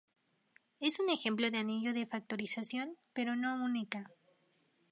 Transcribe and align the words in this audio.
Es 0.79 0.99
un 0.99 1.11
ejemplo 1.11 1.51
de 1.51 1.59
Anillo 1.59 1.93
de 1.93 2.07
factorización, 2.07 2.97
pero 3.13 3.35
no 3.35 3.63
única. 3.63 4.09